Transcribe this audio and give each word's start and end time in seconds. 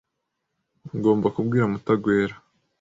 Ngomba 0.97 1.27
kubwira 1.35 1.65
Mutagwera. 1.71 2.35